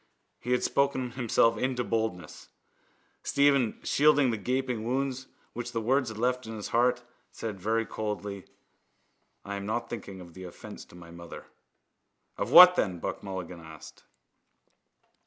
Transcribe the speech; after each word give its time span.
He 0.39 0.51
had 0.53 0.63
spoken 0.63 1.11
himself 1.11 1.59
into 1.59 1.83
boldness. 1.83 2.49
Stephen, 3.21 3.79
shielding 3.83 4.31
the 4.31 4.37
gaping 4.37 4.83
wounds 4.83 5.27
which 5.53 5.73
the 5.73 5.79
words 5.79 6.09
had 6.09 6.17
left 6.17 6.47
in 6.47 6.55
his 6.55 6.69
heart, 6.69 7.03
said 7.31 7.59
very 7.59 7.85
coldly: 7.85 8.45
—I 9.45 9.57
am 9.57 9.67
not 9.67 9.91
thinking 9.91 10.19
of 10.19 10.33
the 10.33 10.45
offence 10.45 10.85
to 10.85 10.95
my 10.95 11.11
mother. 11.11 11.45
—Of 12.35 12.49
what 12.51 12.75
then? 12.75 12.97
Buck 12.97 13.21
Mulligan 13.21 13.59
asked. 13.59 14.03